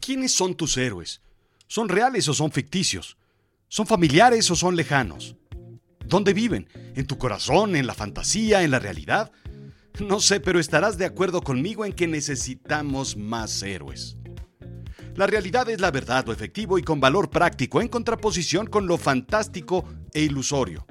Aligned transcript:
¿Quiénes 0.00 0.32
son 0.32 0.54
tus 0.54 0.76
héroes? 0.76 1.22
¿Son 1.68 1.88
reales 1.88 2.28
o 2.28 2.34
son 2.34 2.52
ficticios? 2.52 3.16
¿Son 3.68 3.86
familiares 3.86 4.50
o 4.50 4.56
son 4.56 4.76
lejanos? 4.76 5.36
¿Dónde 6.04 6.32
viven? 6.32 6.68
¿En 6.94 7.06
tu 7.06 7.18
corazón? 7.18 7.76
¿En 7.76 7.86
la 7.86 7.94
fantasía? 7.94 8.62
¿En 8.62 8.70
la 8.70 8.78
realidad? 8.78 9.32
No 10.00 10.20
sé, 10.20 10.40
pero 10.40 10.60
estarás 10.60 10.98
de 10.98 11.06
acuerdo 11.06 11.40
conmigo 11.40 11.84
en 11.84 11.92
que 11.92 12.06
necesitamos 12.06 13.16
más 13.16 13.62
héroes. 13.62 14.16
La 15.14 15.26
realidad 15.26 15.68
es 15.70 15.80
la 15.80 15.90
verdad, 15.90 16.26
lo 16.26 16.32
efectivo 16.32 16.78
y 16.78 16.82
con 16.82 17.00
valor 17.00 17.30
práctico, 17.30 17.80
en 17.80 17.88
contraposición 17.88 18.66
con 18.66 18.86
lo 18.86 18.98
fantástico 18.98 19.84
e 20.12 20.20
ilusorio. 20.20 20.86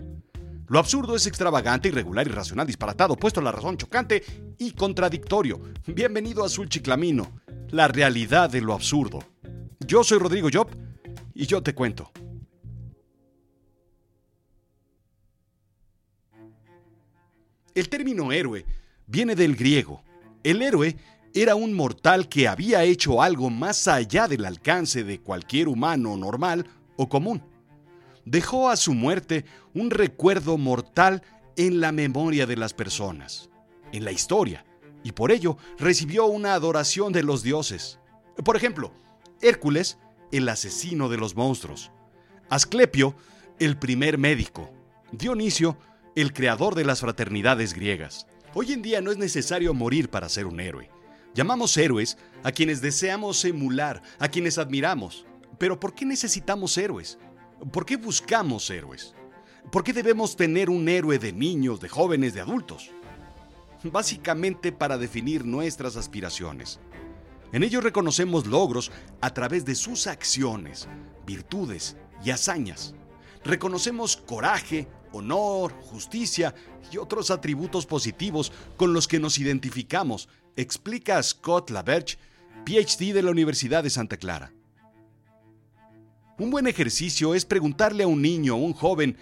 Lo 0.67 0.79
absurdo 0.79 1.15
es 1.15 1.27
extravagante, 1.27 1.89
irregular, 1.89 2.25
irracional, 2.25 2.65
disparatado, 2.65 3.15
puesto 3.15 3.39
a 3.39 3.43
la 3.43 3.51
razón, 3.51 3.77
chocante 3.77 4.23
y 4.57 4.71
contradictorio. 4.71 5.61
Bienvenido 5.85 6.41
a 6.41 6.47
Azul 6.47 6.67
Chiclamino, 6.67 7.31
la 7.69 7.87
realidad 7.87 8.49
de 8.49 8.61
lo 8.61 8.73
absurdo. 8.73 9.23
Yo 9.85 10.03
soy 10.03 10.19
Rodrigo 10.19 10.49
Job 10.51 10.69
y 11.33 11.45
yo 11.45 11.61
te 11.61 11.73
cuento. 11.73 12.11
El 17.73 17.89
término 17.89 18.31
héroe 18.31 18.65
viene 19.05 19.35
del 19.35 19.55
griego. 19.55 20.01
El 20.43 20.61
héroe 20.61 20.95
era 21.33 21.55
un 21.55 21.73
mortal 21.73 22.29
que 22.29 22.47
había 22.47 22.83
hecho 22.83 23.21
algo 23.21 23.49
más 23.49 23.89
allá 23.89 24.27
del 24.27 24.45
alcance 24.45 25.03
de 25.03 25.19
cualquier 25.19 25.67
humano 25.67 26.15
normal 26.15 26.65
o 26.95 27.09
común. 27.09 27.43
Dejó 28.23 28.69
a 28.69 28.77
su 28.77 28.93
muerte 28.93 29.45
un 29.73 29.91
recuerdo 29.91 30.57
mortal 30.57 31.21
en 31.57 31.81
la 31.81 31.91
memoria 31.91 32.45
de 32.45 32.55
las 32.55 32.73
personas, 32.73 33.49
en 33.91 34.05
la 34.05 34.11
historia, 34.11 34.64
y 35.05 35.11
por 35.11 35.31
ello 35.31 35.55
recibió 35.77 36.25
una 36.25 36.55
adoración 36.55 37.13
de 37.13 37.21
los 37.21 37.43
dioses. 37.43 37.99
Por 38.43 38.55
ejemplo, 38.57 38.91
Hércules, 39.39 39.99
el 40.31 40.49
asesino 40.49 41.09
de 41.09 41.17
los 41.17 41.35
monstruos, 41.35 41.91
Asclepio, 42.49 43.15
el 43.59 43.77
primer 43.77 44.17
médico, 44.17 44.71
Dionisio, 45.11 45.77
el 46.15 46.33
creador 46.33 46.73
de 46.73 46.85
las 46.85 47.01
fraternidades 47.01 47.75
griegas. 47.75 48.25
Hoy 48.55 48.73
en 48.73 48.81
día 48.81 48.99
no 48.99 49.11
es 49.11 49.17
necesario 49.19 49.75
morir 49.75 50.09
para 50.09 50.27
ser 50.27 50.47
un 50.47 50.59
héroe. 50.59 50.89
Llamamos 51.35 51.77
héroes 51.77 52.17
a 52.41 52.51
quienes 52.51 52.81
deseamos 52.81 53.45
emular, 53.45 54.01
a 54.17 54.27
quienes 54.29 54.57
admiramos. 54.57 55.27
Pero 55.59 55.79
¿por 55.79 55.93
qué 55.93 56.05
necesitamos 56.05 56.75
héroes? 56.79 57.19
¿Por 57.71 57.85
qué 57.85 57.97
buscamos 57.97 58.67
héroes? 58.71 59.13
¿Por 59.71 59.83
qué 59.83 59.93
debemos 59.93 60.35
tener 60.35 60.71
un 60.71 60.89
héroe 60.89 61.19
de 61.19 61.31
niños, 61.31 61.79
de 61.79 61.89
jóvenes, 61.89 62.33
de 62.33 62.41
adultos? 62.41 62.89
Básicamente 63.91 64.71
para 64.71 64.97
definir 64.97 65.45
nuestras 65.45 65.95
aspiraciones. 65.95 66.79
En 67.51 67.63
ellos 67.63 67.83
reconocemos 67.83 68.47
logros 68.47 68.91
a 69.21 69.33
través 69.33 69.63
de 69.63 69.75
sus 69.75 70.07
acciones, 70.07 70.87
virtudes 71.25 71.95
y 72.23 72.31
hazañas. 72.31 72.95
Reconocemos 73.43 74.17
coraje, 74.17 74.87
honor, 75.11 75.71
justicia 75.83 76.55
y 76.91 76.97
otros 76.97 77.29
atributos 77.31 77.85
positivos 77.85 78.51
con 78.75 78.93
los 78.93 79.07
que 79.07 79.19
nos 79.19 79.37
identificamos, 79.37 80.27
explica 80.55 81.21
Scott 81.21 81.69
Laberge, 81.69 82.17
PhD 82.65 83.13
de 83.13 83.21
la 83.21 83.31
Universidad 83.31 83.83
de 83.83 83.91
Santa 83.91 84.17
Clara. 84.17 84.51
Un 86.37 86.49
buen 86.49 86.67
ejercicio 86.67 87.35
es 87.35 87.45
preguntarle 87.45 88.03
a 88.03 88.07
un 88.07 88.21
niño 88.21 88.55
o 88.55 88.59
un 88.59 88.73
joven 88.73 89.15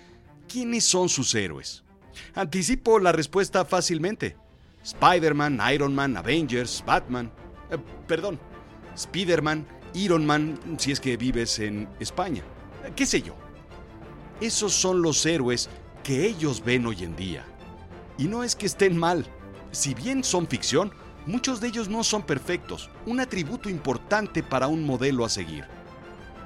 quiénes 0.47 0.85
son 0.85 1.09
sus 1.09 1.35
héroes. 1.35 1.83
Anticipo 2.33 2.99
la 2.99 3.11
respuesta 3.11 3.65
fácilmente. 3.65 4.37
Spider-Man, 4.83 5.59
Iron 5.73 5.95
Man, 5.95 6.17
Avengers, 6.17 6.83
Batman. 6.85 7.31
Eh, 7.71 7.77
perdón, 8.07 8.39
Spider-Man, 8.95 9.65
Iron 9.93 10.25
Man, 10.25 10.59
si 10.77 10.91
es 10.91 10.99
que 10.99 11.17
vives 11.17 11.59
en 11.59 11.87
España. 11.99 12.43
¿Qué 12.95 13.05
sé 13.05 13.21
yo? 13.21 13.35
Esos 14.41 14.73
son 14.73 15.01
los 15.01 15.25
héroes 15.25 15.69
que 16.03 16.25
ellos 16.25 16.63
ven 16.63 16.85
hoy 16.85 17.03
en 17.03 17.15
día. 17.15 17.45
Y 18.17 18.25
no 18.25 18.43
es 18.43 18.55
que 18.55 18.65
estén 18.65 18.97
mal. 18.97 19.25
Si 19.71 19.93
bien 19.93 20.23
son 20.23 20.47
ficción, 20.47 20.91
muchos 21.25 21.61
de 21.61 21.69
ellos 21.69 21.87
no 21.87 22.03
son 22.03 22.23
perfectos, 22.23 22.89
un 23.05 23.19
atributo 23.19 23.69
importante 23.69 24.43
para 24.43 24.67
un 24.67 24.85
modelo 24.85 25.25
a 25.25 25.29
seguir. 25.29 25.65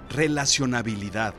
Relacionabilidad. 0.10 1.34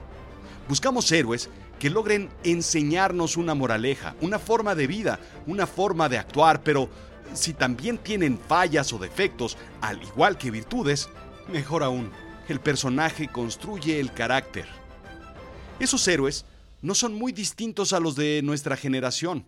Buscamos 0.69 1.11
héroes 1.12 1.49
que 1.78 1.91
logren 1.91 2.28
enseñarnos 2.44 3.37
una 3.37 3.55
moraleja, 3.55 4.16
una 4.21 4.39
forma 4.39 4.75
de 4.75 4.87
vida, 4.87 5.21
una 5.47 5.66
forma 5.66 6.09
de 6.09 6.19
actuar, 6.19 6.62
pero 6.62 6.89
si 7.34 7.53
también 7.53 7.99
tienen 7.99 8.39
fallas 8.39 8.93
o 8.93 8.99
defectos, 8.99 9.56
al 9.81 10.03
igual 10.03 10.38
que 10.38 10.50
virtudes, 10.50 11.09
mejor 11.53 11.83
aún, 11.83 12.11
el 12.49 12.61
personaje 12.61 13.28
construye 13.28 14.00
el 14.00 14.12
carácter. 14.12 14.67
Esos 15.78 16.06
héroes 16.09 16.44
no 16.83 16.94
son 16.94 17.15
muy 17.15 17.33
distintos 17.33 17.93
a 17.93 18.00
los 18.00 18.17
de 18.17 18.41
nuestra 18.43 18.77
generación. 18.77 19.47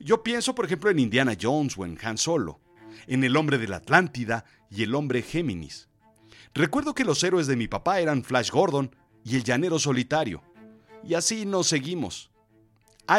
Yo 0.00 0.22
pienso, 0.22 0.54
por 0.54 0.66
ejemplo, 0.66 0.90
en 0.90 0.98
Indiana 0.98 1.36
Jones 1.40 1.76
o 1.78 1.84
en 1.84 1.98
Han 2.02 2.18
Solo, 2.18 2.60
en 3.06 3.24
el 3.24 3.36
hombre 3.36 3.58
de 3.58 3.68
la 3.68 3.76
Atlántida 3.76 4.44
y 4.70 4.82
el 4.82 4.94
hombre 4.94 5.22
Géminis. 5.22 5.88
Recuerdo 6.54 6.94
que 6.94 7.04
los 7.04 7.22
héroes 7.24 7.46
de 7.46 7.56
mi 7.56 7.68
papá 7.68 8.00
eran 8.00 8.24
Flash 8.24 8.50
Gordon 8.50 8.94
y 9.24 9.36
el 9.36 9.44
llanero 9.44 9.78
solitario. 9.78 10.42
Y 11.04 11.14
así 11.14 11.44
nos 11.44 11.66
seguimos. 11.68 12.30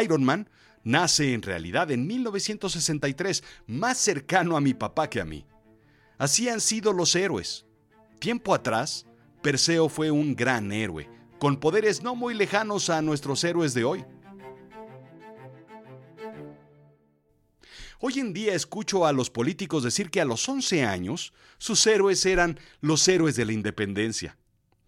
Iron 0.02 0.24
Man 0.24 0.48
nace 0.82 1.34
en 1.34 1.42
realidad 1.42 1.90
en 1.90 2.06
1963, 2.06 3.42
más 3.66 3.98
cercano 3.98 4.56
a 4.56 4.60
mi 4.60 4.74
papá 4.74 5.08
que 5.08 5.20
a 5.20 5.24
mí. 5.24 5.46
Así 6.18 6.48
han 6.48 6.60
sido 6.60 6.92
los 6.92 7.14
héroes. 7.14 7.66
Tiempo 8.18 8.54
atrás, 8.54 9.06
Perseo 9.42 9.88
fue 9.88 10.10
un 10.10 10.34
gran 10.34 10.72
héroe, 10.72 11.08
con 11.38 11.58
poderes 11.58 12.02
no 12.02 12.14
muy 12.14 12.34
lejanos 12.34 12.88
a 12.88 13.02
nuestros 13.02 13.44
héroes 13.44 13.74
de 13.74 13.84
hoy. 13.84 14.04
Hoy 18.00 18.18
en 18.18 18.32
día 18.34 18.54
escucho 18.54 19.06
a 19.06 19.12
los 19.12 19.30
políticos 19.30 19.82
decir 19.82 20.10
que 20.10 20.20
a 20.20 20.26
los 20.26 20.46
11 20.48 20.84
años 20.84 21.32
sus 21.58 21.86
héroes 21.86 22.26
eran 22.26 22.60
los 22.80 23.06
héroes 23.08 23.36
de 23.36 23.46
la 23.46 23.52
independencia. 23.52 24.36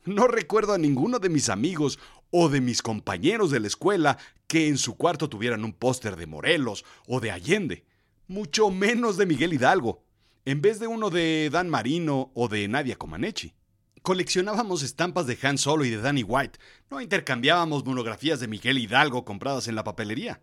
No 0.05 0.29
recuerdo 0.29 0.73
a 0.73 0.79
ninguno 0.79 1.19
de 1.19 1.29
mis 1.29 1.49
amigos 1.49 1.99
o 2.31 2.49
de 2.49 2.61
mis 2.61 2.83
compañeros 2.83 3.51
de 3.51 3.61
la 3.61 3.67
escuela 3.67 4.19
que 4.47 4.69
en 4.69 4.79
su 4.79 4.97
cuarto 4.97 5.29
tuvieran 5.29 5.65
un 5.65 5.73
póster 5.73 6.17
de 6.17 6.27
Morelos 6.27 6.85
o 7.07 7.21
de 7.21 7.31
Allende, 7.31 7.85
mucho 8.29 8.71
menos 8.71 9.17
de 9.17 9.27
Miguel 9.27 9.53
Hidalgo, 9.53 10.05
en 10.45 10.61
vez 10.61 10.79
de 10.79 10.87
uno 10.87 11.11
de 11.11 11.51
Dan 11.51 11.69
Marino 11.69 12.31
o 12.35 12.49
de 12.49 12.67
Nadia 12.69 12.97
Comaneci. 12.97 13.55
Coleccionábamos 14.03 14.83
estampas 14.83 15.27
de 15.27 15.37
Han 15.43 15.59
Solo 15.59 15.85
y 15.85 15.91
de 15.91 15.97
Danny 15.97 16.23
White. 16.23 16.61
No 16.91 17.01
intercambiábamos 17.01 17.85
monografías 17.85 18.39
de 18.39 18.47
Miguel 18.47 18.79
Hidalgo 18.79 19.25
compradas 19.25 19.67
en 19.67 19.75
la 19.75 19.83
papelería. 19.83 20.41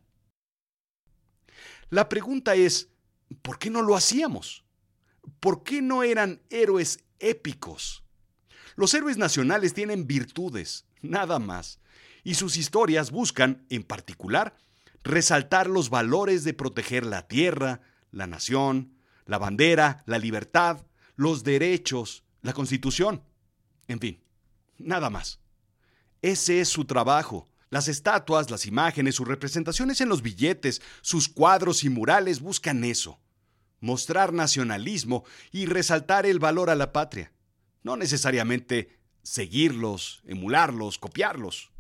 La 1.90 2.10
pregunta 2.10 2.56
es, 2.56 2.90
¿por 3.42 3.60
qué 3.60 3.70
no 3.70 3.82
lo 3.82 3.96
hacíamos? 3.96 4.66
¿Por 5.40 5.64
qué 5.64 5.82
no 5.82 6.04
eran 6.04 6.42
héroes 6.50 7.00
épicos? 7.20 8.04
Los 8.76 8.94
héroes 8.94 9.18
nacionales 9.18 9.74
tienen 9.74 10.08
virtudes, 10.08 10.86
nada 11.04 11.38
más, 11.38 11.80
y 12.24 12.34
sus 12.34 12.58
historias 12.58 13.12
buscan, 13.12 13.66
en 13.70 13.84
particular, 13.84 14.56
resaltar 15.04 15.70
los 15.70 15.90
valores 15.90 16.44
de 16.44 16.54
proteger 16.54 17.06
la 17.06 17.28
tierra, 17.28 17.82
la 18.12 18.26
nación, 18.26 18.96
la 19.26 19.38
bandera, 19.38 20.04
la 20.08 20.18
libertad, 20.18 20.86
los 21.16 21.44
derechos, 21.44 22.24
la 22.42 22.54
constitución. 22.54 23.24
En 23.88 24.00
fin, 24.00 24.24
nada 24.78 25.10
más. 25.10 25.40
Ese 26.22 26.62
es 26.62 26.70
su 26.70 26.86
trabajo. 26.86 27.50
Las 27.70 27.88
estatuas, 27.88 28.50
las 28.50 28.66
imágenes, 28.66 29.16
sus 29.16 29.28
representaciones 29.28 30.00
en 30.00 30.08
los 30.08 30.22
billetes, 30.22 30.82
sus 31.02 31.28
cuadros 31.28 31.84
y 31.84 31.90
murales 31.90 32.40
buscan 32.40 32.84
eso. 32.84 33.20
Mostrar 33.82 34.32
nacionalismo 34.32 35.26
y 35.52 35.66
resaltar 35.66 36.26
el 36.26 36.40
valor 36.40 36.70
a 36.70 36.76
la 36.76 36.94
patria. 36.94 37.34
No 37.82 37.98
necesariamente 37.98 39.03
seguirlos, 39.24 40.22
emularlos, 40.26 41.00
copiarlos. 41.00 41.72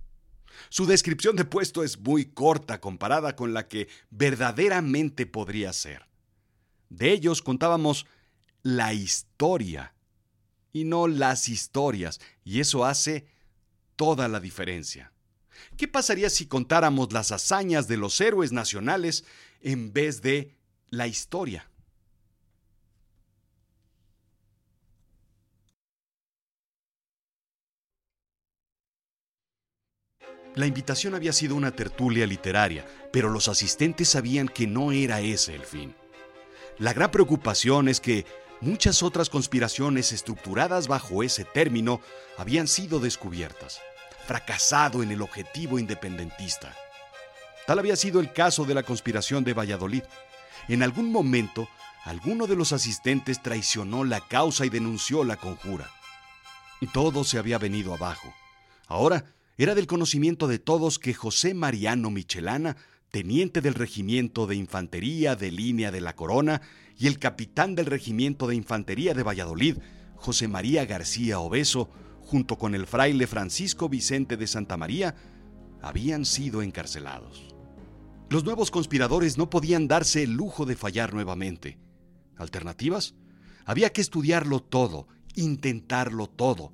Su 0.69 0.85
descripción 0.85 1.35
de 1.35 1.45
puesto 1.45 1.83
es 1.83 1.99
muy 1.99 2.25
corta 2.25 2.79
comparada 2.79 3.35
con 3.35 3.53
la 3.53 3.67
que 3.67 3.87
verdaderamente 4.09 5.25
podría 5.25 5.73
ser. 5.73 6.07
De 6.89 7.11
ellos 7.11 7.41
contábamos 7.41 8.05
la 8.61 8.93
historia 8.93 9.93
y 10.71 10.85
no 10.85 11.07
las 11.07 11.49
historias, 11.49 12.19
y 12.43 12.59
eso 12.59 12.85
hace 12.85 13.27
toda 13.95 14.27
la 14.27 14.39
diferencia. 14.39 15.11
¿Qué 15.77 15.87
pasaría 15.87 16.29
si 16.29 16.47
contáramos 16.47 17.11
las 17.13 17.31
hazañas 17.31 17.87
de 17.87 17.97
los 17.97 18.19
héroes 18.21 18.51
nacionales 18.51 19.25
en 19.61 19.93
vez 19.93 20.21
de 20.21 20.55
la 20.89 21.07
historia? 21.07 21.69
La 30.55 30.67
invitación 30.67 31.15
había 31.15 31.33
sido 31.33 31.55
una 31.55 31.71
tertulia 31.71 32.27
literaria, 32.27 32.85
pero 33.11 33.29
los 33.29 33.47
asistentes 33.47 34.09
sabían 34.09 34.47
que 34.47 34.67
no 34.67 34.91
era 34.91 35.19
ese 35.19 35.55
el 35.55 35.63
fin. 35.63 35.95
La 36.77 36.93
gran 36.93 37.09
preocupación 37.09 37.87
es 37.87 37.99
que 37.99 38.25
muchas 38.61 39.01
otras 39.01 39.29
conspiraciones 39.29 40.11
estructuradas 40.11 40.87
bajo 40.87 41.23
ese 41.23 41.43
término 41.43 42.01
habían 42.37 42.67
sido 42.67 42.99
descubiertas, 42.99 43.81
fracasado 44.27 45.01
en 45.01 45.11
el 45.11 45.21
objetivo 45.21 45.79
independentista. 45.79 46.75
Tal 47.65 47.79
había 47.79 47.95
sido 47.95 48.19
el 48.19 48.31
caso 48.31 48.65
de 48.65 48.73
la 48.73 48.83
conspiración 48.83 49.43
de 49.43 49.53
Valladolid. 49.53 50.03
En 50.67 50.83
algún 50.83 51.11
momento, 51.11 51.67
alguno 52.03 52.45
de 52.45 52.55
los 52.55 52.73
asistentes 52.73 53.41
traicionó 53.41 54.03
la 54.03 54.21
causa 54.21 54.65
y 54.65 54.69
denunció 54.69 55.23
la 55.23 55.37
conjura. 55.37 55.89
Todo 56.91 57.23
se 57.23 57.37
había 57.37 57.57
venido 57.57 57.93
abajo. 57.93 58.33
Ahora 58.87 59.23
era 59.57 59.75
del 59.75 59.87
conocimiento 59.87 60.47
de 60.47 60.59
todos 60.59 60.99
que 60.99 61.13
José 61.13 61.53
Mariano 61.53 62.09
Michelana, 62.09 62.77
teniente 63.11 63.61
del 63.61 63.75
Regimiento 63.75 64.47
de 64.47 64.55
Infantería 64.55 65.35
de 65.35 65.51
Línea 65.51 65.91
de 65.91 66.01
la 66.01 66.15
Corona, 66.15 66.61
y 66.97 67.07
el 67.07 67.19
capitán 67.19 67.75
del 67.75 67.85
Regimiento 67.85 68.47
de 68.47 68.55
Infantería 68.55 69.13
de 69.13 69.23
Valladolid, 69.23 69.77
José 70.15 70.47
María 70.47 70.85
García 70.85 71.39
Obeso, 71.39 71.89
junto 72.21 72.57
con 72.57 72.73
el 72.73 72.87
fraile 72.87 73.27
Francisco 73.27 73.89
Vicente 73.89 74.37
de 74.37 74.47
Santa 74.47 74.77
María, 74.77 75.15
habían 75.81 76.25
sido 76.25 76.61
encarcelados. 76.61 77.53
Los 78.29 78.45
nuevos 78.45 78.71
conspiradores 78.71 79.37
no 79.37 79.49
podían 79.49 79.87
darse 79.87 80.23
el 80.23 80.31
lujo 80.31 80.65
de 80.65 80.75
fallar 80.75 81.13
nuevamente. 81.13 81.77
¿Alternativas? 82.37 83.13
Había 83.65 83.91
que 83.91 84.01
estudiarlo 84.01 84.61
todo, 84.61 85.07
intentarlo 85.35 86.27
todo. 86.27 86.73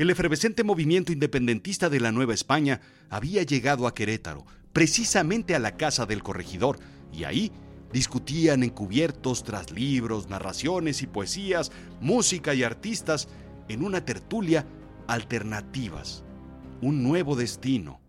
El 0.00 0.08
efervescente 0.08 0.64
movimiento 0.64 1.12
independentista 1.12 1.90
de 1.90 2.00
la 2.00 2.10
Nueva 2.10 2.32
España 2.32 2.80
había 3.10 3.42
llegado 3.42 3.86
a 3.86 3.92
Querétaro, 3.92 4.46
precisamente 4.72 5.54
a 5.54 5.58
la 5.58 5.76
casa 5.76 6.06
del 6.06 6.22
corregidor, 6.22 6.78
y 7.12 7.24
ahí 7.24 7.52
discutían 7.92 8.62
encubiertos 8.62 9.44
tras 9.44 9.70
libros, 9.70 10.30
narraciones 10.30 11.02
y 11.02 11.06
poesías, 11.06 11.70
música 12.00 12.54
y 12.54 12.62
artistas 12.62 13.28
en 13.68 13.84
una 13.84 14.02
tertulia 14.02 14.66
alternativas, 15.06 16.24
un 16.80 17.02
nuevo 17.02 17.36
destino. 17.36 18.00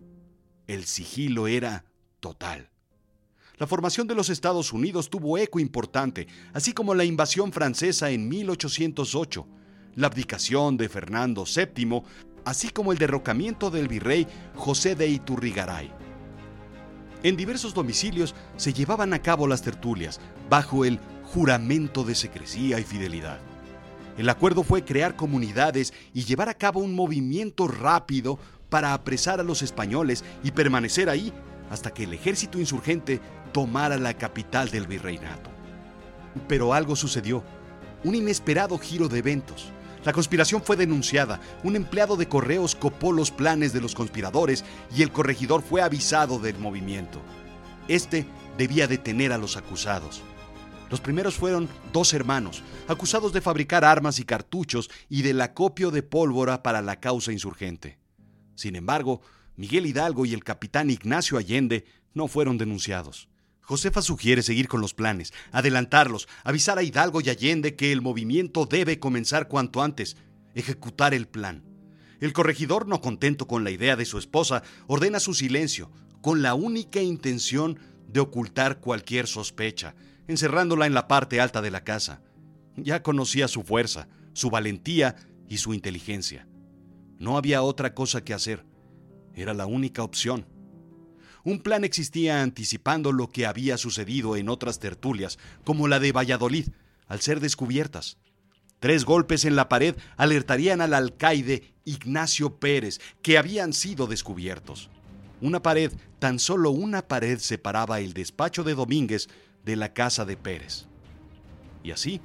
El 0.67 0.85
sigilo 0.85 1.47
era 1.47 1.83
total. 2.21 2.69
La 3.57 3.67
formación 3.67 4.07
de 4.07 4.15
los 4.15 4.29
Estados 4.29 4.71
Unidos 4.71 5.09
tuvo 5.09 5.38
eco 5.38 5.59
importante, 5.59 6.27
así 6.53 6.71
como 6.71 6.95
la 6.95 7.03
invasión 7.03 7.51
francesa 7.51 8.11
en 8.11 8.29
1808, 8.29 9.45
la 9.95 10.07
abdicación 10.07 10.77
de 10.77 10.89
Fernando 10.89 11.45
VII, 11.45 12.03
así 12.45 12.69
como 12.69 12.91
el 12.91 12.97
derrocamiento 12.97 13.69
del 13.69 13.88
virrey 13.88 14.27
José 14.55 14.95
de 14.95 15.07
Iturrigaray. 15.07 15.91
En 17.23 17.38
diversos 17.38 17.73
domicilios 17.73 18.33
se 18.57 18.73
llevaban 18.73 19.13
a 19.13 19.21
cabo 19.21 19.47
las 19.47 19.61
tertulias, 19.61 20.19
bajo 20.49 20.85
el 20.85 20.99
juramento 21.23 22.03
de 22.03 22.15
secrecía 22.15 22.79
y 22.79 22.83
fidelidad. 22.83 23.39
El 24.17 24.27
acuerdo 24.29 24.63
fue 24.63 24.83
crear 24.83 25.15
comunidades 25.15 25.93
y 26.13 26.23
llevar 26.23 26.49
a 26.49 26.53
cabo 26.53 26.79
un 26.79 26.95
movimiento 26.95 27.67
rápido 27.67 28.39
para 28.69 28.93
apresar 28.93 29.39
a 29.39 29.43
los 29.43 29.61
españoles 29.61 30.23
y 30.43 30.51
permanecer 30.51 31.09
ahí 31.09 31.31
hasta 31.69 31.91
que 31.91 32.03
el 32.03 32.13
ejército 32.13 32.59
insurgente 32.59 33.21
tomara 33.53 33.97
la 33.97 34.13
capital 34.15 34.69
del 34.69 34.88
virreinato. 34.88 35.49
Pero 36.47 36.73
algo 36.73 36.95
sucedió, 36.95 37.43
un 38.03 38.15
inesperado 38.15 38.77
giro 38.77 39.07
de 39.07 39.19
eventos. 39.19 39.71
La 40.03 40.13
conspiración 40.13 40.63
fue 40.63 40.75
denunciada, 40.77 41.39
un 41.63 41.75
empleado 41.75 42.18
de 42.18 42.27
correos 42.27 42.74
copó 42.75 43.12
los 43.12 43.30
planes 43.30 43.71
de 43.71 43.81
los 43.81 43.94
conspiradores 43.94 44.65
y 44.95 45.03
el 45.03 45.12
corregidor 45.12 45.62
fue 45.62 45.81
avisado 45.81 46.39
del 46.39 46.57
movimiento. 46.57 47.21
Este 47.88 48.25
debía 48.57 48.88
detener 48.88 49.31
a 49.31 49.38
los 49.38 49.57
acusados. 49.57 50.24
Los 50.89 51.01
primeros 51.01 51.36
fueron 51.36 51.69
dos 51.94 52.13
hermanos, 52.13 52.63
acusados 52.88 53.31
de 53.31 53.42
fabricar 53.42 53.86
armas 53.86 54.19
y 54.19 54.25
cartuchos 54.25 54.89
y 55.07 55.21
del 55.21 55.39
acopio 55.39 55.92
de 55.92 56.03
pólvora 56.03 56.63
para 56.63 56.81
la 56.81 57.00
causa 57.00 57.31
insurgente. 57.31 58.00
Sin 58.56 58.75
embargo, 58.75 59.21
Miguel 59.56 59.86
Hidalgo 59.86 60.25
y 60.25 60.33
el 60.33 60.44
capitán 60.44 60.89
Ignacio 60.89 61.38
Allende 61.38 61.86
no 62.13 62.27
fueron 62.27 62.57
denunciados. 62.57 63.30
Josefa 63.71 64.01
sugiere 64.01 64.41
seguir 64.41 64.68
con 64.68 64.81
los 64.81 64.94
planes, 64.94 65.31
adelantarlos, 65.53 66.27
avisar 66.44 66.77
a 66.77 66.83
Hidalgo 66.83 67.21
y 67.21 67.29
Allende 67.29 67.77
que 67.77 67.94
el 67.94 68.01
movimiento 68.01 68.65
debe 68.65 69.00
comenzar 69.00 69.47
cuanto 69.47 69.81
antes, 69.81 70.18
ejecutar 70.56 71.13
el 71.13 71.25
plan. 71.25 71.63
El 72.19 72.33
corregidor, 72.33 72.85
no 72.85 73.00
contento 73.00 73.47
con 73.47 73.63
la 73.63 73.71
idea 73.71 73.95
de 73.95 74.03
su 74.03 74.18
esposa, 74.18 74.62
ordena 74.88 75.21
su 75.21 75.33
silencio, 75.33 75.89
con 76.19 76.41
la 76.41 76.53
única 76.53 77.01
intención 77.01 77.79
de 78.09 78.19
ocultar 78.19 78.81
cualquier 78.81 79.25
sospecha, 79.25 79.95
encerrándola 80.27 80.85
en 80.85 80.94
la 80.94 81.07
parte 81.07 81.39
alta 81.39 81.62
de 81.62 81.71
la 81.71 81.85
casa. 81.85 82.21
Ya 82.75 83.01
conocía 83.01 83.47
su 83.47 83.63
fuerza, 83.63 84.09
su 84.33 84.50
valentía 84.50 85.15
y 85.47 85.59
su 85.59 85.74
inteligencia. 85.74 86.45
No 87.19 87.38
había 87.38 87.63
otra 87.63 87.94
cosa 87.94 88.21
que 88.21 88.33
hacer. 88.33 88.65
Era 89.33 89.53
la 89.53 89.65
única 89.65 90.03
opción. 90.03 90.45
Un 91.43 91.59
plan 91.59 91.83
existía 91.83 92.41
anticipando 92.41 93.11
lo 93.11 93.29
que 93.29 93.45
había 93.45 93.77
sucedido 93.77 94.35
en 94.35 94.49
otras 94.49 94.79
tertulias, 94.79 95.39
como 95.63 95.88
la 95.88 95.99
de 95.99 96.11
Valladolid, 96.11 96.67
al 97.07 97.21
ser 97.21 97.39
descubiertas. 97.39 98.17
Tres 98.79 99.05
golpes 99.05 99.45
en 99.45 99.55
la 99.55 99.69
pared 99.69 99.95
alertarían 100.17 100.81
al 100.81 100.93
alcaide 100.93 101.73
Ignacio 101.85 102.57
Pérez 102.57 102.99
que 103.21 103.38
habían 103.38 103.73
sido 103.73 104.07
descubiertos. 104.07 104.89
Una 105.39 105.61
pared, 105.61 105.91
tan 106.19 106.39
solo 106.39 106.71
una 106.71 107.07
pared 107.07 107.39
separaba 107.39 107.99
el 107.99 108.13
despacho 108.13 108.63
de 108.63 108.75
Domínguez 108.75 109.27
de 109.65 109.75
la 109.75 109.93
casa 109.93 110.25
de 110.25 110.38
Pérez. 110.38 110.88
Y 111.83 111.91
así, 111.91 112.21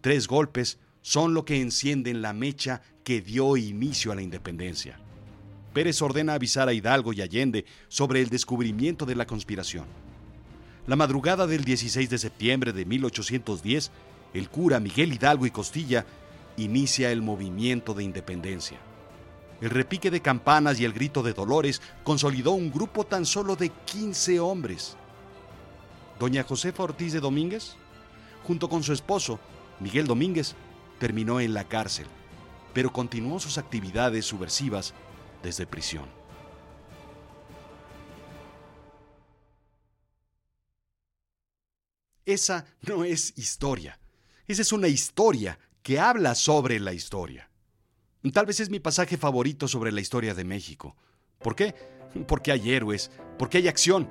tres 0.00 0.26
golpes 0.26 0.78
son 1.02 1.34
lo 1.34 1.44
que 1.44 1.60
encienden 1.60 2.22
la 2.22 2.32
mecha 2.32 2.80
que 3.04 3.20
dio 3.20 3.56
inicio 3.58 4.12
a 4.12 4.14
la 4.14 4.22
independencia. 4.22 4.98
Pérez 5.74 6.00
ordena 6.00 6.34
avisar 6.34 6.68
a 6.68 6.72
Hidalgo 6.72 7.12
y 7.12 7.20
Allende 7.20 7.66
sobre 7.88 8.22
el 8.22 8.30
descubrimiento 8.30 9.04
de 9.04 9.16
la 9.16 9.26
conspiración. 9.26 9.84
La 10.86 10.96
madrugada 10.96 11.46
del 11.46 11.64
16 11.64 12.08
de 12.08 12.18
septiembre 12.18 12.72
de 12.72 12.84
1810, 12.84 13.90
el 14.34 14.48
cura 14.48 14.78
Miguel 14.80 15.12
Hidalgo 15.12 15.46
y 15.46 15.50
Costilla 15.50 16.06
inicia 16.56 17.10
el 17.10 17.22
movimiento 17.22 17.92
de 17.92 18.04
independencia. 18.04 18.78
El 19.60 19.70
repique 19.70 20.10
de 20.10 20.22
campanas 20.22 20.78
y 20.78 20.84
el 20.84 20.92
grito 20.92 21.22
de 21.22 21.32
Dolores 21.32 21.82
consolidó 22.04 22.52
un 22.52 22.70
grupo 22.70 23.04
tan 23.04 23.26
solo 23.26 23.56
de 23.56 23.70
15 23.70 24.38
hombres. 24.38 24.96
Doña 26.20 26.44
Josefa 26.44 26.84
Ortiz 26.84 27.12
de 27.12 27.20
Domínguez, 27.20 27.74
junto 28.44 28.68
con 28.68 28.84
su 28.84 28.92
esposo, 28.92 29.40
Miguel 29.80 30.06
Domínguez, 30.06 30.54
terminó 31.00 31.40
en 31.40 31.52
la 31.52 31.64
cárcel, 31.64 32.06
pero 32.72 32.92
continuó 32.92 33.40
sus 33.40 33.58
actividades 33.58 34.24
subversivas 34.24 34.94
desde 35.44 35.66
prisión. 35.66 36.08
Esa 42.24 42.64
no 42.82 43.04
es 43.04 43.34
historia. 43.36 44.00
Esa 44.48 44.62
es 44.62 44.72
una 44.72 44.88
historia 44.88 45.58
que 45.82 46.00
habla 46.00 46.34
sobre 46.34 46.80
la 46.80 46.94
historia. 46.94 47.50
Tal 48.32 48.46
vez 48.46 48.60
es 48.60 48.70
mi 48.70 48.80
pasaje 48.80 49.18
favorito 49.18 49.68
sobre 49.68 49.92
la 49.92 50.00
historia 50.00 50.34
de 50.34 50.44
México. 50.44 50.96
¿Por 51.38 51.54
qué? 51.54 51.74
Porque 52.26 52.50
hay 52.52 52.72
héroes, 52.72 53.10
porque 53.38 53.58
hay 53.58 53.68
acción, 53.68 54.08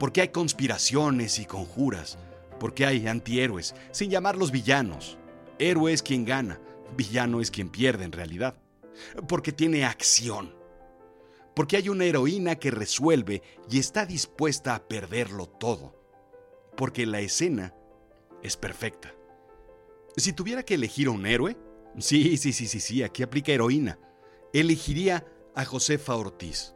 porque 0.00 0.22
hay 0.22 0.28
conspiraciones 0.28 1.38
y 1.38 1.44
conjuras, 1.44 2.18
porque 2.58 2.84
hay 2.84 3.06
antihéroes, 3.06 3.76
sin 3.92 4.10
llamarlos 4.10 4.50
villanos. 4.50 5.16
Héroe 5.60 5.92
es 5.92 6.02
quien 6.02 6.24
gana, 6.24 6.60
villano 6.96 7.40
es 7.40 7.52
quien 7.52 7.68
pierde 7.68 8.04
en 8.04 8.12
realidad. 8.12 8.56
Porque 9.28 9.52
tiene 9.52 9.84
acción. 9.84 10.61
Porque 11.54 11.76
hay 11.76 11.88
una 11.88 12.04
heroína 12.04 12.56
que 12.56 12.70
resuelve 12.70 13.42
y 13.70 13.78
está 13.78 14.06
dispuesta 14.06 14.74
a 14.74 14.88
perderlo 14.88 15.46
todo. 15.46 15.94
Porque 16.76 17.06
la 17.06 17.20
escena 17.20 17.74
es 18.42 18.56
perfecta. 18.56 19.14
Si 20.16 20.32
tuviera 20.32 20.62
que 20.62 20.74
elegir 20.74 21.08
a 21.08 21.10
un 21.10 21.26
héroe, 21.26 21.56
sí, 21.98 22.36
sí, 22.36 22.52
sí, 22.52 22.66
sí, 22.66 22.80
sí, 22.80 23.02
aquí 23.02 23.22
aplica 23.22 23.52
heroína, 23.52 23.98
elegiría 24.52 25.26
a 25.54 25.64
Josefa 25.64 26.16
Ortiz 26.16 26.74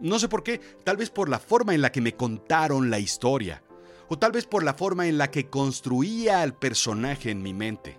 no 0.00 0.18
sé 0.18 0.28
por 0.28 0.42
qué, 0.42 0.60
tal 0.84 0.96
vez 0.96 1.10
por 1.10 1.28
la 1.28 1.38
forma 1.38 1.74
en 1.74 1.82
la 1.82 1.90
que 1.90 2.00
me 2.00 2.14
contaron 2.14 2.90
la 2.90 2.98
historia, 2.98 3.62
o 4.08 4.18
tal 4.18 4.32
vez 4.32 4.46
por 4.46 4.62
la 4.62 4.74
forma 4.74 5.06
en 5.08 5.18
la 5.18 5.30
que 5.30 5.48
construía 5.48 6.42
al 6.42 6.54
personaje 6.54 7.30
en 7.30 7.42
mi 7.42 7.52
mente. 7.52 7.98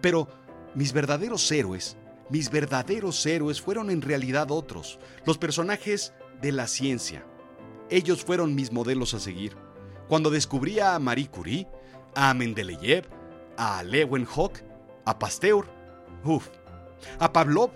Pero 0.00 0.28
mis 0.74 0.92
verdaderos 0.92 1.50
héroes, 1.50 1.96
mis 2.30 2.50
verdaderos 2.50 3.24
héroes 3.26 3.60
fueron 3.60 3.90
en 3.90 4.02
realidad 4.02 4.50
otros, 4.50 4.98
los 5.24 5.38
personajes 5.38 6.12
de 6.40 6.52
la 6.52 6.66
ciencia. 6.66 7.26
Ellos 7.90 8.24
fueron 8.24 8.54
mis 8.54 8.72
modelos 8.72 9.14
a 9.14 9.20
seguir. 9.20 9.56
Cuando 10.08 10.30
descubrí 10.30 10.80
a 10.80 10.98
Marie 10.98 11.28
Curie, 11.28 11.68
a 12.14 12.32
Mendeleev, 12.34 13.04
a 13.56 13.82
Leeuwenhoek, 13.82 14.60
a 15.04 15.18
Pasteur, 15.18 15.66
uff, 16.24 16.48
a 17.18 17.32
Pavlov, 17.32 17.70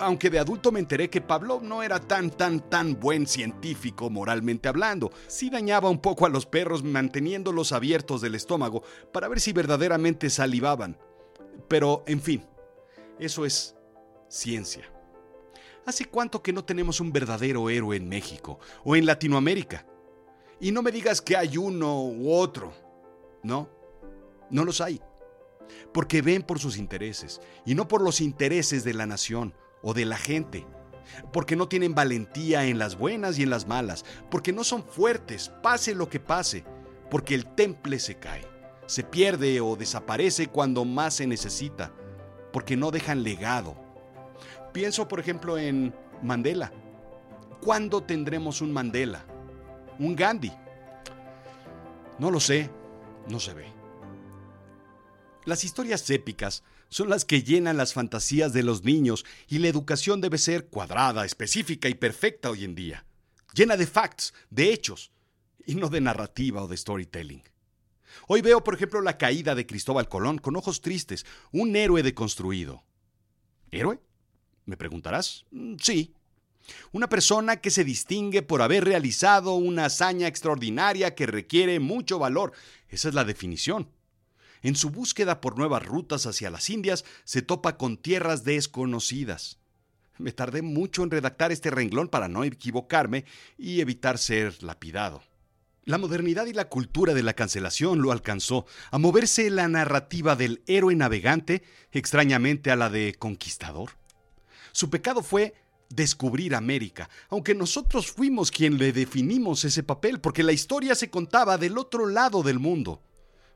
aunque 0.00 0.30
de 0.30 0.38
adulto 0.38 0.72
me 0.72 0.80
enteré 0.80 1.10
que 1.10 1.20
Pavlov 1.20 1.62
no 1.62 1.82
era 1.82 2.00
tan, 2.00 2.30
tan, 2.30 2.68
tan 2.70 2.98
buen 2.98 3.26
científico 3.26 4.10
moralmente 4.10 4.68
hablando. 4.68 5.10
Sí 5.26 5.50
dañaba 5.50 5.90
un 5.90 6.00
poco 6.00 6.26
a 6.26 6.30
los 6.30 6.46
perros 6.46 6.82
manteniéndolos 6.82 7.72
abiertos 7.72 8.20
del 8.20 8.34
estómago 8.34 8.82
para 9.12 9.28
ver 9.28 9.40
si 9.40 9.52
verdaderamente 9.52 10.30
salivaban. 10.30 10.98
Pero, 11.68 12.02
en 12.06 12.20
fin, 12.20 12.46
eso 13.18 13.44
es 13.44 13.76
ciencia. 14.28 14.90
¿Hace 15.86 16.06
cuánto 16.06 16.42
que 16.42 16.52
no 16.52 16.64
tenemos 16.64 17.00
un 17.00 17.12
verdadero 17.12 17.68
héroe 17.68 17.96
en 17.96 18.08
México 18.08 18.58
o 18.84 18.96
en 18.96 19.04
Latinoamérica? 19.04 19.86
Y 20.58 20.72
no 20.72 20.82
me 20.82 20.90
digas 20.90 21.20
que 21.20 21.36
hay 21.36 21.58
uno 21.58 22.02
u 22.02 22.32
otro. 22.32 22.72
No, 23.42 23.68
no 24.50 24.64
los 24.64 24.80
hay. 24.80 25.00
Porque 25.92 26.22
ven 26.22 26.42
por 26.42 26.58
sus 26.58 26.78
intereses 26.78 27.40
y 27.66 27.74
no 27.74 27.86
por 27.86 28.00
los 28.00 28.20
intereses 28.20 28.82
de 28.84 28.94
la 28.94 29.06
nación 29.06 29.54
o 29.82 29.92
de 29.92 30.06
la 30.06 30.16
gente. 30.16 30.66
Porque 31.32 31.54
no 31.54 31.68
tienen 31.68 31.94
valentía 31.94 32.64
en 32.64 32.78
las 32.78 32.96
buenas 32.96 33.38
y 33.38 33.42
en 33.42 33.50
las 33.50 33.66
malas. 33.66 34.06
Porque 34.30 34.52
no 34.52 34.64
son 34.64 34.82
fuertes, 34.82 35.52
pase 35.62 35.94
lo 35.94 36.08
que 36.08 36.18
pase. 36.18 36.64
Porque 37.10 37.34
el 37.34 37.54
temple 37.54 37.98
se 37.98 38.16
cae, 38.16 38.46
se 38.86 39.04
pierde 39.04 39.60
o 39.60 39.76
desaparece 39.76 40.46
cuando 40.46 40.86
más 40.86 41.14
se 41.14 41.26
necesita. 41.26 41.92
Porque 42.52 42.76
no 42.76 42.90
dejan 42.90 43.22
legado. 43.22 43.83
Pienso, 44.74 45.06
por 45.06 45.20
ejemplo, 45.20 45.56
en 45.56 45.94
Mandela. 46.20 46.72
¿Cuándo 47.62 48.02
tendremos 48.02 48.60
un 48.60 48.72
Mandela? 48.72 49.24
¿Un 50.00 50.16
Gandhi? 50.16 50.50
No 52.18 52.28
lo 52.32 52.40
sé, 52.40 52.68
no 53.28 53.38
se 53.38 53.54
ve. 53.54 53.66
Las 55.44 55.62
historias 55.62 56.10
épicas 56.10 56.64
son 56.88 57.08
las 57.08 57.24
que 57.24 57.44
llenan 57.44 57.76
las 57.76 57.94
fantasías 57.94 58.52
de 58.52 58.64
los 58.64 58.82
niños 58.82 59.24
y 59.46 59.58
la 59.58 59.68
educación 59.68 60.20
debe 60.20 60.38
ser 60.38 60.66
cuadrada, 60.66 61.24
específica 61.24 61.88
y 61.88 61.94
perfecta 61.94 62.50
hoy 62.50 62.64
en 62.64 62.74
día, 62.74 63.06
llena 63.54 63.76
de 63.76 63.86
facts, 63.86 64.34
de 64.50 64.72
hechos, 64.72 65.12
y 65.64 65.76
no 65.76 65.88
de 65.88 66.00
narrativa 66.00 66.64
o 66.64 66.66
de 66.66 66.76
storytelling. 66.76 67.44
Hoy 68.26 68.42
veo, 68.42 68.64
por 68.64 68.74
ejemplo, 68.74 69.00
la 69.02 69.18
caída 69.18 69.54
de 69.54 69.66
Cristóbal 69.66 70.08
Colón 70.08 70.38
con 70.38 70.56
ojos 70.56 70.80
tristes, 70.80 71.24
un 71.52 71.76
héroe 71.76 72.02
deconstruido. 72.02 72.82
¿Héroe? 73.70 74.00
¿Me 74.66 74.76
preguntarás? 74.76 75.44
Mm, 75.50 75.76
sí. 75.80 76.14
Una 76.92 77.08
persona 77.08 77.58
que 77.58 77.70
se 77.70 77.84
distingue 77.84 78.42
por 78.42 78.62
haber 78.62 78.84
realizado 78.84 79.54
una 79.54 79.86
hazaña 79.86 80.26
extraordinaria 80.26 81.14
que 81.14 81.26
requiere 81.26 81.78
mucho 81.80 82.18
valor. 82.18 82.52
Esa 82.88 83.08
es 83.08 83.14
la 83.14 83.24
definición. 83.24 83.88
En 84.62 84.76
su 84.76 84.88
búsqueda 84.88 85.42
por 85.42 85.58
nuevas 85.58 85.84
rutas 85.84 86.24
hacia 86.24 86.50
las 86.50 86.70
Indias, 86.70 87.04
se 87.24 87.42
topa 87.42 87.76
con 87.76 87.98
tierras 87.98 88.44
desconocidas. 88.44 89.58
Me 90.16 90.32
tardé 90.32 90.62
mucho 90.62 91.02
en 91.02 91.10
redactar 91.10 91.52
este 91.52 91.70
renglón 91.70 92.08
para 92.08 92.28
no 92.28 92.44
equivocarme 92.44 93.26
y 93.58 93.80
evitar 93.80 94.16
ser 94.16 94.62
lapidado. 94.62 95.22
La 95.84 95.98
modernidad 95.98 96.46
y 96.46 96.54
la 96.54 96.70
cultura 96.70 97.12
de 97.12 97.22
la 97.22 97.34
cancelación 97.34 98.00
lo 98.00 98.10
alcanzó 98.10 98.64
a 98.90 98.96
moverse 98.96 99.50
la 99.50 99.68
narrativa 99.68 100.34
del 100.34 100.62
héroe 100.66 100.94
navegante 100.94 101.62
extrañamente 101.92 102.70
a 102.70 102.76
la 102.76 102.88
de 102.88 103.14
conquistador. 103.18 103.90
Su 104.74 104.90
pecado 104.90 105.22
fue 105.22 105.54
descubrir 105.88 106.52
América, 106.56 107.08
aunque 107.28 107.54
nosotros 107.54 108.10
fuimos 108.10 108.50
quien 108.50 108.76
le 108.76 108.92
definimos 108.92 109.64
ese 109.64 109.84
papel, 109.84 110.20
porque 110.20 110.42
la 110.42 110.50
historia 110.50 110.96
se 110.96 111.10
contaba 111.10 111.58
del 111.58 111.78
otro 111.78 112.08
lado 112.08 112.42
del 112.42 112.58
mundo. 112.58 113.00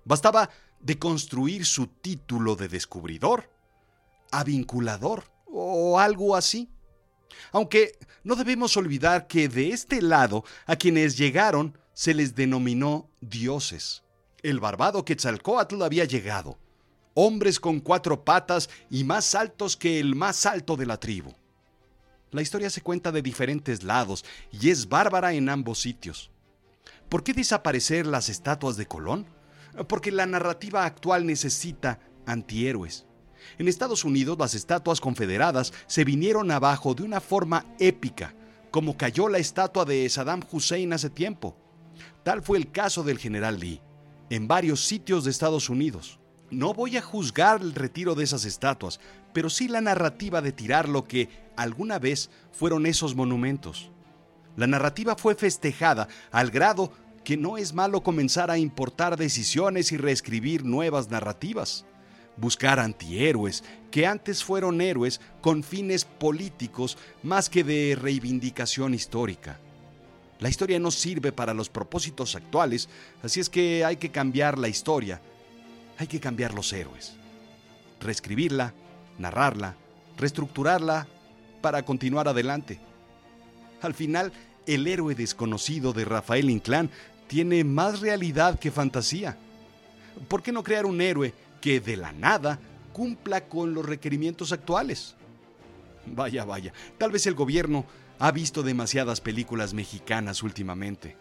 Bastaba 0.04 0.48
de 0.78 0.96
construir 0.96 1.66
su 1.66 1.88
título 1.88 2.54
de 2.54 2.68
descubridor, 2.68 3.50
a 4.30 4.44
vinculador 4.44 5.25
o 5.46 5.98
algo 5.98 6.37
así. 6.37 6.70
Aunque 7.50 7.98
no 8.22 8.37
debemos 8.37 8.76
olvidar 8.76 9.26
que 9.26 9.48
de 9.48 9.70
este 9.72 10.00
lado 10.00 10.44
a 10.66 10.76
quienes 10.76 11.18
llegaron 11.18 11.76
se 11.94 12.14
les 12.14 12.37
denominó 12.37 13.10
dioses. 13.20 14.04
El 14.44 14.60
barbado 14.60 15.04
Quetzalcoatl 15.04 15.82
había 15.82 16.04
llegado, 16.04 16.60
hombres 17.20 17.58
con 17.58 17.80
cuatro 17.80 18.25
patas 18.25 18.70
y 18.90 19.02
más 19.02 19.34
altos 19.34 19.76
que 19.76 19.98
el 19.98 20.14
más 20.14 20.46
alto 20.46 20.76
de 20.76 20.87
la 20.87 21.00
tribu. 21.00 21.32
La 22.30 22.42
historia 22.42 22.70
se 22.70 22.82
cuenta 22.82 23.10
de 23.10 23.22
diferentes 23.22 23.82
lados 23.82 24.25
y 24.52 24.70
es 24.70 24.88
bárbara 24.88 25.32
en 25.32 25.48
ambos 25.48 25.80
sitios. 25.80 26.30
¿Por 27.08 27.25
qué 27.25 27.32
desaparecer 27.32 28.06
las 28.06 28.28
estatuas 28.28 28.76
de 28.76 28.87
Colón? 28.87 29.26
porque 29.87 30.10
la 30.10 30.26
narrativa 30.26 30.84
actual 30.84 31.26
necesita 31.26 32.00
antihéroes. 32.26 33.06
En 33.58 33.68
Estados 33.68 34.04
Unidos 34.04 34.37
las 34.38 34.54
estatuas 34.54 35.00
confederadas 35.00 35.72
se 35.87 36.04
vinieron 36.04 36.50
abajo 36.50 36.94
de 36.94 37.04
una 37.04 37.20
forma 37.20 37.64
épica, 37.78 38.34
como 38.70 38.96
cayó 38.96 39.28
la 39.28 39.38
estatua 39.38 39.84
de 39.84 40.08
Saddam 40.08 40.42
Hussein 40.50 40.92
hace 40.92 41.10
tiempo. 41.10 41.56
Tal 42.25 42.42
fue 42.42 42.58
el 42.58 42.70
caso 42.70 43.02
del 43.02 43.18
general 43.18 43.60
Lee, 43.60 43.80
en 44.30 44.48
varios 44.48 44.84
sitios 44.84 45.25
de 45.25 45.30
Estados 45.30 45.68
Unidos. 45.68 46.17
No 46.50 46.72
voy 46.72 46.96
a 46.96 47.02
juzgar 47.02 47.60
el 47.60 47.74
retiro 47.74 48.14
de 48.14 48.24
esas 48.24 48.44
estatuas, 48.44 49.00
pero 49.32 49.50
sí 49.50 49.68
la 49.68 49.80
narrativa 49.80 50.40
de 50.40 50.52
tirar 50.52 50.88
lo 50.88 51.04
que 51.04 51.28
alguna 51.56 51.98
vez 51.98 52.30
fueron 52.52 52.86
esos 52.86 53.14
monumentos. 53.14 53.90
La 54.56 54.66
narrativa 54.66 55.14
fue 55.16 55.34
festejada 55.34 56.08
al 56.30 56.50
grado 56.50 56.92
que 57.22 57.36
no 57.36 57.58
es 57.58 57.74
malo 57.74 58.02
comenzar 58.02 58.50
a 58.50 58.56
importar 58.56 59.18
decisiones 59.18 59.92
y 59.92 59.98
reescribir 59.98 60.64
nuevas 60.64 61.10
narrativas. 61.10 61.84
Buscar 62.38 62.80
antihéroes 62.80 63.62
que 63.90 64.06
antes 64.06 64.42
fueron 64.42 64.80
héroes 64.80 65.20
con 65.42 65.62
fines 65.62 66.06
políticos 66.06 66.96
más 67.22 67.50
que 67.50 67.64
de 67.64 67.98
reivindicación 68.00 68.94
histórica. 68.94 69.60
La 70.38 70.48
historia 70.48 70.78
no 70.78 70.90
sirve 70.90 71.32
para 71.32 71.52
los 71.52 71.68
propósitos 71.68 72.36
actuales, 72.36 72.88
así 73.22 73.40
es 73.40 73.50
que 73.50 73.84
hay 73.84 73.96
que 73.96 74.10
cambiar 74.10 74.56
la 74.56 74.68
historia, 74.68 75.20
hay 75.98 76.06
que 76.06 76.20
cambiar 76.20 76.54
los 76.54 76.72
héroes. 76.72 77.14
Reescribirla, 78.00 78.72
narrarla, 79.18 79.74
reestructurarla 80.16 81.06
para 81.60 81.84
continuar 81.84 82.28
adelante. 82.28 82.80
Al 83.82 83.94
final, 83.94 84.32
el 84.66 84.86
héroe 84.86 85.14
desconocido 85.14 85.92
de 85.92 86.04
Rafael 86.04 86.50
Inclán 86.50 86.90
tiene 87.26 87.64
más 87.64 88.00
realidad 88.00 88.58
que 88.58 88.70
fantasía. 88.70 89.36
¿Por 90.28 90.42
qué 90.42 90.52
no 90.52 90.62
crear 90.62 90.86
un 90.86 91.00
héroe 91.00 91.34
que 91.60 91.80
de 91.80 91.96
la 91.96 92.12
nada 92.12 92.58
cumpla 92.92 93.48
con 93.48 93.74
los 93.74 93.84
requerimientos 93.84 94.52
actuales? 94.52 95.16
Vaya, 96.06 96.44
vaya, 96.44 96.72
tal 96.96 97.10
vez 97.10 97.26
el 97.26 97.34
gobierno 97.34 97.84
ha 98.18 98.30
visto 98.30 98.62
demasiadas 98.62 99.20
películas 99.20 99.74
mexicanas 99.74 100.42
últimamente. 100.42 101.16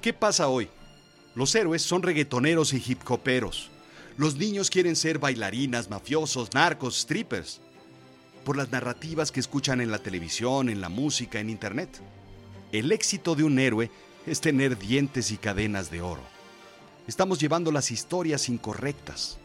¿Qué 0.00 0.12
pasa 0.12 0.48
hoy? 0.48 0.68
Los 1.34 1.54
héroes 1.54 1.80
son 1.80 2.02
reggaetoneros 2.02 2.74
y 2.74 2.82
hip 2.86 3.10
hoperos. 3.10 3.70
Los 4.18 4.36
niños 4.36 4.68
quieren 4.68 4.96
ser 4.96 5.18
bailarinas, 5.18 5.88
mafiosos, 5.88 6.52
narcos, 6.52 6.98
strippers. 7.00 7.60
Por 8.44 8.56
las 8.56 8.70
narrativas 8.70 9.32
que 9.32 9.40
escuchan 9.40 9.80
en 9.80 9.90
la 9.90 9.98
televisión, 9.98 10.68
en 10.68 10.82
la 10.82 10.90
música, 10.90 11.40
en 11.40 11.48
internet. 11.48 11.88
El 12.70 12.92
éxito 12.92 13.34
de 13.34 13.44
un 13.44 13.58
héroe 13.58 13.90
es 14.26 14.40
tener 14.42 14.78
dientes 14.78 15.30
y 15.30 15.38
cadenas 15.38 15.90
de 15.90 16.02
oro. 16.02 16.22
Estamos 17.06 17.40
llevando 17.40 17.72
las 17.72 17.90
historias 17.90 18.50
incorrectas. 18.50 19.38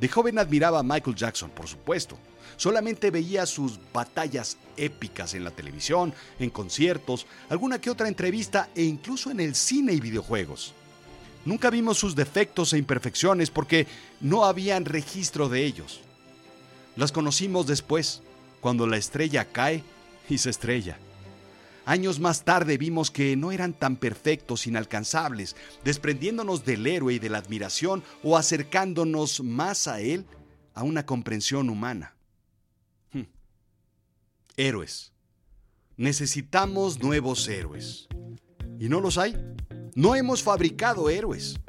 De 0.00 0.08
joven 0.08 0.38
admiraba 0.38 0.80
a 0.80 0.82
Michael 0.82 1.14
Jackson, 1.14 1.50
por 1.50 1.68
supuesto. 1.68 2.18
Solamente 2.56 3.10
veía 3.10 3.46
sus 3.46 3.78
batallas 3.92 4.56
épicas 4.76 5.34
en 5.34 5.44
la 5.44 5.52
televisión, 5.52 6.12
en 6.40 6.50
conciertos, 6.50 7.26
alguna 7.48 7.80
que 7.80 7.90
otra 7.90 8.08
entrevista 8.08 8.68
e 8.74 8.82
incluso 8.82 9.30
en 9.30 9.40
el 9.40 9.54
cine 9.54 9.92
y 9.92 10.00
videojuegos. 10.00 10.74
Nunca 11.44 11.70
vimos 11.70 11.98
sus 11.98 12.14
defectos 12.14 12.72
e 12.72 12.78
imperfecciones 12.78 13.50
porque 13.50 13.86
no 14.20 14.44
habían 14.44 14.84
registro 14.84 15.48
de 15.48 15.64
ellos. 15.64 16.00
Las 16.96 17.10
conocimos 17.10 17.66
después, 17.66 18.22
cuando 18.60 18.86
la 18.86 18.96
estrella 18.96 19.46
cae 19.46 19.82
y 20.28 20.38
se 20.38 20.50
estrella. 20.50 20.98
Años 21.84 22.20
más 22.20 22.44
tarde 22.44 22.78
vimos 22.78 23.10
que 23.10 23.34
no 23.34 23.50
eran 23.50 23.72
tan 23.72 23.96
perfectos, 23.96 24.68
inalcanzables, 24.68 25.56
desprendiéndonos 25.84 26.64
del 26.64 26.86
héroe 26.86 27.14
y 27.14 27.18
de 27.18 27.28
la 27.28 27.38
admiración 27.38 28.04
o 28.22 28.36
acercándonos 28.36 29.42
más 29.42 29.88
a 29.88 30.00
él 30.00 30.24
a 30.74 30.84
una 30.84 31.04
comprensión 31.04 31.70
humana. 31.70 32.14
Hmm. 33.12 33.24
Héroes. 34.56 35.12
Necesitamos 35.96 37.02
nuevos 37.02 37.48
héroes. 37.48 38.08
¿Y 38.78 38.88
no 38.88 39.00
los 39.00 39.18
hay? 39.18 39.36
No 39.94 40.14
hemos 40.14 40.42
fabricado 40.42 41.10
héroes. 41.10 41.60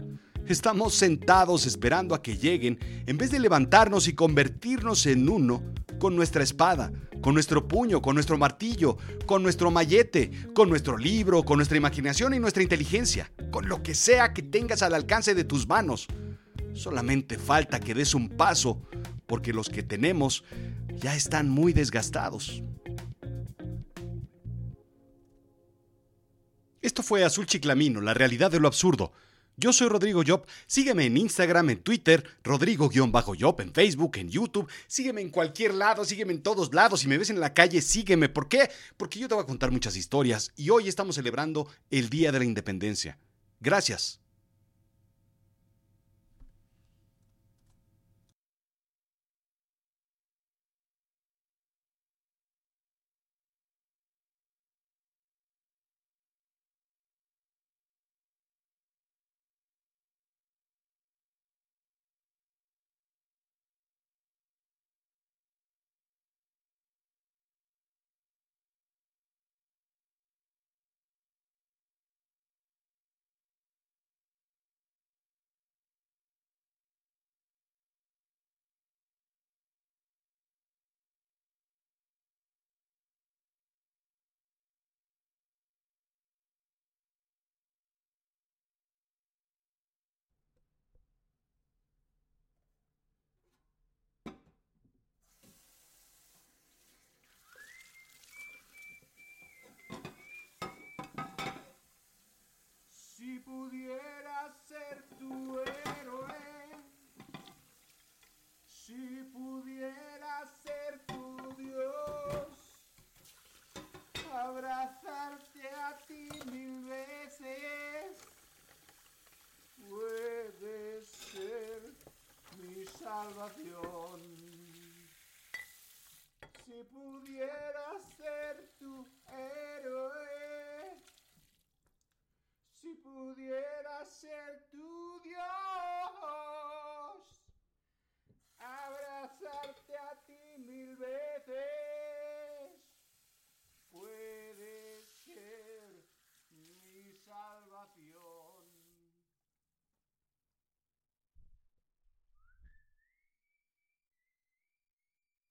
Estamos 0.48 0.94
sentados 0.94 1.66
esperando 1.66 2.16
a 2.16 2.22
que 2.22 2.38
lleguen 2.38 2.80
en 3.06 3.18
vez 3.18 3.32
de 3.32 3.40
levantarnos 3.40 4.08
y 4.08 4.14
convertirnos 4.14 5.06
en 5.08 5.28
uno 5.28 5.62
con 6.00 6.16
nuestra 6.16 6.42
espada, 6.42 6.92
con 7.22 7.34
nuestro 7.34 7.68
puño, 7.68 8.02
con 8.02 8.16
nuestro 8.16 8.38
martillo, 8.38 8.98
con 9.26 9.44
nuestro 9.44 9.72
mallete, 9.72 10.32
con 10.54 10.70
nuestro 10.70 10.98
libro, 10.98 11.44
con 11.44 11.58
nuestra 11.58 11.78
imaginación 11.78 12.34
y 12.34 12.40
nuestra 12.40 12.64
inteligencia, 12.64 13.30
con 13.52 13.68
lo 13.68 13.84
que 13.84 13.94
sea 13.94 14.34
que 14.34 14.42
tengas 14.42 14.84
al 14.84 14.94
alcance 14.94 15.36
de 15.36 15.44
tus 15.44 15.68
manos. 15.68 16.08
Solamente 16.74 17.38
falta 17.38 17.82
que 17.82 17.94
des 17.94 18.16
un 18.16 18.30
paso, 18.30 18.82
porque 19.28 19.52
los 19.52 19.68
que 19.68 19.84
tenemos 19.84 20.46
ya 20.96 21.14
están 21.14 21.50
muy 21.50 21.74
desgastados. 21.74 22.64
Esto 26.84 27.02
fue 27.02 27.24
Azul 27.24 27.46
Chiclamino, 27.46 28.02
la 28.02 28.14
realidad 28.14 28.52
de 28.52 28.60
lo 28.60 28.68
absurdo. 28.68 29.14
Yo 29.56 29.72
soy 29.72 29.88
Rodrigo 29.88 30.22
Job. 30.28 30.46
Sígueme 30.68 31.06
en 31.06 31.16
Instagram, 31.16 31.70
en 31.70 31.82
Twitter, 31.82 32.26
Rodrigo-Job, 32.44 33.62
en 33.62 33.74
Facebook, 33.74 34.18
en 34.18 34.30
YouTube. 34.30 34.70
Sígueme 34.88 35.22
en 35.22 35.30
cualquier 35.30 35.76
lado, 35.76 36.04
sígueme 36.04 36.34
en 36.34 36.44
todos 36.44 36.74
lados. 36.74 37.00
Si 37.00 37.08
me 37.08 37.18
ves 37.18 37.30
en 37.30 37.40
la 37.40 37.54
calle, 37.54 37.82
sígueme. 37.82 38.28
¿Por 38.28 38.50
qué? 38.50 38.70
Porque 38.98 39.18
yo 39.18 39.30
te 39.30 39.34
voy 39.34 39.44
a 39.44 39.48
contar 39.48 39.72
muchas 39.72 39.96
historias 39.96 40.52
y 40.58 40.72
hoy 40.72 40.90
estamos 40.90 41.16
celebrando 41.16 41.70
el 41.90 42.10
Día 42.10 42.34
de 42.34 42.40
la 42.40 42.46
Independencia. 42.46 43.18
Gracias. 43.62 44.23